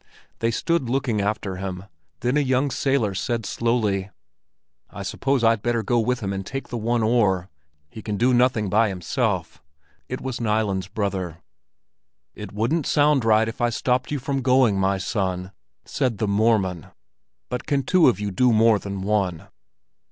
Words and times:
They 0.39 0.49
stood 0.49 0.89
looking 0.89 1.21
after 1.21 1.57
him. 1.57 1.83
Then 2.21 2.35
a 2.35 2.39
young 2.39 2.71
sailor 2.71 3.13
said 3.13 3.45
slowly: 3.45 4.09
"I 4.89 5.03
suppose 5.03 5.43
I'd 5.43 5.61
better 5.61 5.83
go 5.83 5.99
with 5.99 6.21
him 6.21 6.33
and 6.33 6.43
take 6.43 6.69
the 6.69 6.77
one 6.79 7.03
oar. 7.03 7.51
He 7.87 8.01
can 8.01 8.17
do 8.17 8.33
nothing 8.33 8.67
by 8.67 8.89
himself." 8.89 9.61
It 10.09 10.19
was 10.19 10.41
Nilen's 10.41 10.87
brother. 10.87 11.43
"It 12.33 12.51
wouldn't 12.51 12.87
sound 12.87 13.23
right 13.23 13.47
if 13.47 13.61
I 13.61 13.69
stopped 13.69 14.09
you 14.09 14.17
from 14.17 14.41
going, 14.41 14.79
my 14.79 14.97
son," 14.97 15.51
said 15.85 16.17
"the 16.17 16.27
Mormon." 16.27 16.87
"But 17.49 17.67
can 17.67 17.83
two 17.83 18.09
of 18.09 18.19
you 18.19 18.31
do 18.31 18.51
more 18.51 18.79
than 18.79 19.03
one?" 19.03 19.49